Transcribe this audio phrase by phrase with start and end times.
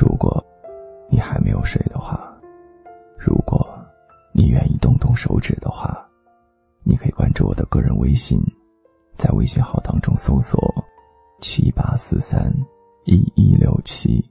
[0.00, 0.44] 如果
[1.10, 2.32] 你还没有睡的话，
[3.18, 3.68] 如果
[4.32, 6.06] 你愿意动动手指的话，
[6.84, 8.40] 你可以关注我的个人微信，
[9.16, 10.72] 在微信号当中搜索
[11.42, 12.48] “七八四三
[13.06, 14.24] 一一六七”，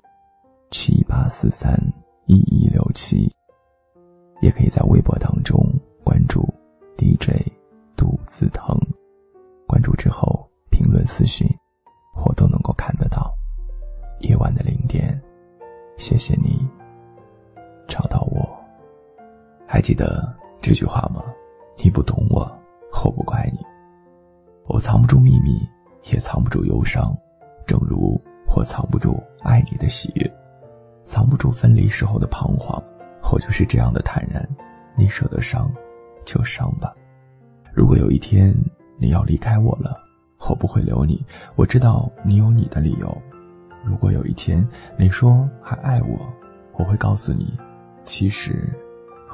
[0.72, 1.78] 七八四三
[2.28, 3.30] 一一六七，
[4.42, 5.60] 也可以在微博当中
[6.02, 6.48] 关注
[6.98, 7.46] DJ
[7.98, 8.80] 杜子腾，
[9.68, 11.46] 关注之后评论私信，
[12.26, 13.34] 我都能够看得到。
[14.22, 14.77] 夜晚的零点。
[15.98, 16.66] 谢谢你
[17.88, 18.48] 找到我，
[19.66, 21.24] 还记得这句话吗？
[21.84, 22.50] 你不懂我，
[23.04, 23.60] 我不怪你。
[24.68, 25.60] 我藏不住秘密，
[26.12, 27.18] 也藏不住忧伤，
[27.66, 28.22] 正如
[28.56, 30.32] 我藏不住爱你的喜悦，
[31.04, 32.82] 藏不住分离时候的彷徨。
[33.32, 34.48] 我就是这样的坦然。
[34.96, 35.72] 你舍得伤，
[36.26, 36.94] 就伤吧。
[37.74, 38.56] 如果有一天
[39.00, 39.98] 你要离开我了，
[40.48, 41.26] 我不会留你。
[41.56, 43.22] 我知道你有你的理由。
[43.88, 46.20] 如果有一天你说还爱我，
[46.74, 47.58] 我会告诉你，
[48.04, 48.70] 其实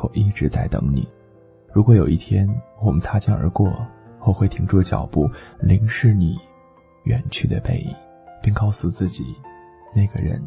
[0.02, 1.08] 我一直在等你。
[1.72, 2.48] 如果有一天
[2.80, 3.74] 我们擦肩而过，
[4.20, 5.28] 我会停住脚步，
[5.60, 6.40] 凝视你
[7.06, 7.92] 远去的背影，
[8.44, 9.36] 并告诉自己，
[9.96, 10.40] 那个人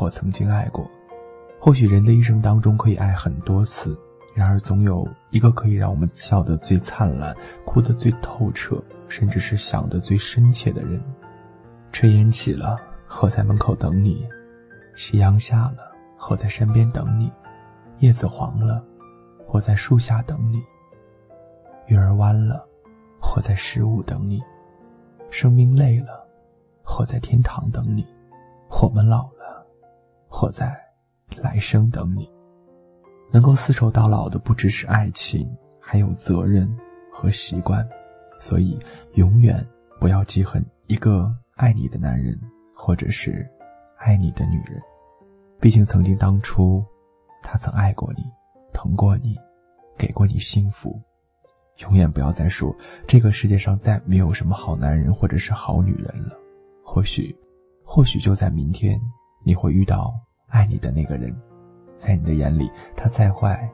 [0.00, 0.88] 我曾经爱过。
[1.58, 3.98] 或许人的一生当中可以爱很多次，
[4.32, 11.02] 然而总有一个可以让我们笑得最灿烂、哭得最透彻，甚至是想得最深切的人。
[11.92, 12.78] 炊烟起了。
[13.18, 14.26] 我在门口等你，
[14.94, 15.92] 夕阳下了，
[16.30, 17.28] 我在身边等你；
[17.98, 18.82] 叶子黄了，
[19.48, 20.58] 我在树下等你；
[21.88, 22.64] 月儿弯了，
[23.34, 24.38] 我在十五等你；
[25.28, 26.26] 生命累了，
[26.98, 28.04] 我在天堂等你；
[28.80, 29.66] 我们老了，
[30.40, 30.74] 我在
[31.36, 32.32] 来生等你。
[33.32, 36.74] 能够厮守到老的不只是爱情，还有责任
[37.12, 37.86] 和习惯，
[38.38, 38.78] 所以
[39.14, 39.66] 永远
[39.98, 42.38] 不要记恨一个爱你的男人。
[42.90, 43.48] 或者是
[43.98, 44.82] 爱你的女人，
[45.60, 46.84] 毕竟曾经当初，
[47.40, 48.24] 他曾爱过你，
[48.72, 49.38] 疼过你，
[49.96, 51.00] 给过你幸福。
[51.82, 52.74] 永远不要再说
[53.06, 56.36] 这个世界上再没有什么好男人或者是好女人了。
[56.84, 57.32] 或许，
[57.84, 59.00] 或许就在明天，
[59.44, 60.12] 你会遇到
[60.48, 61.32] 爱你的那个人，
[61.96, 63.70] 在你的眼里，他再坏，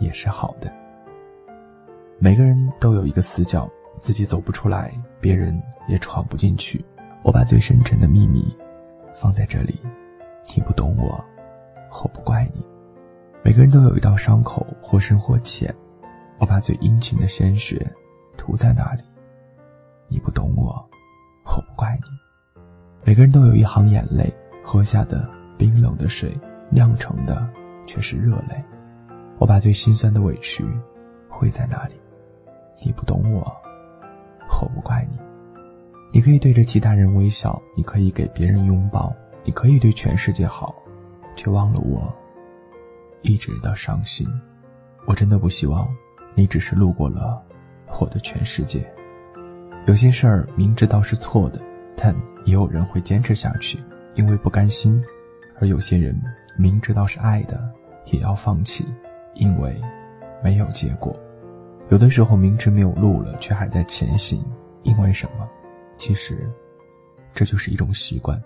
[0.00, 0.68] 也是好的。
[2.18, 3.70] 每个人都有一个死角，
[4.00, 6.84] 自己走不出来，别人也闯不进去。
[7.26, 8.56] 我把最深沉的秘密
[9.16, 9.80] 放在这里，
[10.54, 11.22] 你不懂我，
[11.90, 12.64] 我不怪你。
[13.42, 15.74] 每个人都有一道伤口，或深或浅。
[16.38, 17.84] 我把最殷勤的鲜血
[18.38, 19.02] 涂在那里，
[20.06, 20.66] 你不懂我，
[21.46, 22.62] 我不怪你。
[23.02, 24.32] 每个人都有一行眼泪，
[24.62, 25.28] 喝下的
[25.58, 26.32] 冰冷的水
[26.70, 27.44] 酿成的
[27.88, 28.62] 却是热泪。
[29.38, 30.64] 我把最心酸的委屈
[31.28, 32.00] 汇在那里，
[32.84, 33.40] 你不懂我，
[34.62, 35.18] 我不怪你。
[36.16, 40.74] 你可以对着其他人微笑，你可以给别人拥抱，你可以对全世界好，
[41.36, 42.10] 却忘了我，
[43.20, 44.26] 一直的伤心。
[45.06, 45.86] 我真的不希望
[46.34, 47.44] 你只是路过了
[48.00, 48.82] 我的全世界。
[49.86, 51.60] 有些事儿明知道是错的，
[51.94, 52.16] 但
[52.46, 53.78] 也有人会坚持下去，
[54.14, 54.98] 因为不甘心；
[55.60, 56.18] 而有些人
[56.56, 57.62] 明知道是爱的，
[58.06, 58.86] 也要放弃，
[59.34, 59.78] 因为
[60.42, 61.14] 没有结果。
[61.90, 64.42] 有的时候明知没有路了，却还在前行，
[64.82, 65.46] 因为什么？
[65.98, 66.48] 其实，
[67.34, 68.40] 这就是一种习惯。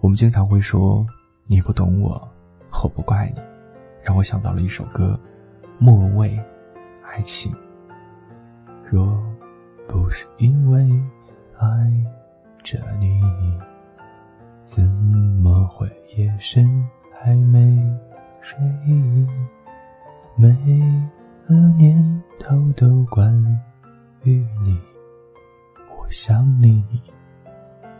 [0.00, 1.06] 我们经常会说
[1.46, 2.28] “你不懂我，
[2.82, 3.42] 我不怪你”，
[4.02, 5.18] 让我想到了一首歌，
[5.78, 6.30] 莫文蔚
[7.04, 7.52] 《爱情》。
[8.90, 9.22] 若
[9.86, 10.78] 不是因为
[11.58, 11.66] 爱
[12.62, 13.20] 着你，
[14.64, 15.86] 怎么会
[16.16, 17.78] 夜深还没
[18.40, 18.58] 睡？
[20.36, 20.48] 每
[21.46, 23.34] 个念头都关
[24.22, 24.80] 于你。
[26.10, 26.84] 想你，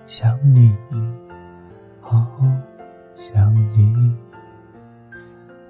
[0.04, 0.76] 想你，
[2.00, 2.26] 好
[3.16, 4.16] 想你。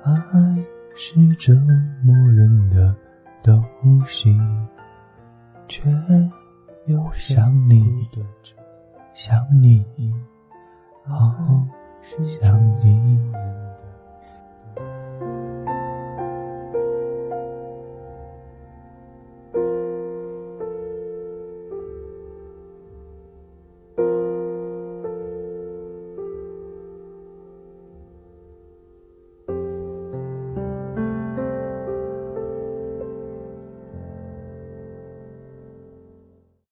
[0.02, 0.14] 爱
[0.96, 1.52] 是折
[2.02, 2.96] 磨人的
[3.42, 3.62] 东
[4.06, 4.34] 西，
[5.68, 5.82] 却
[6.86, 8.08] 又想你，
[9.12, 9.84] 想你，
[11.04, 11.34] 好
[12.40, 13.30] 想你。